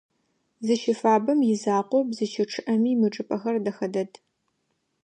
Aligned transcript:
Зыщыфабэм 0.65 1.39
изакъоп, 1.51 2.07
зыщычъыӏэми 2.17 2.93
мы 2.99 3.07
чӏыпӏэр 3.13 3.55
дэхэ 3.65 3.87
дэд. 3.93 4.11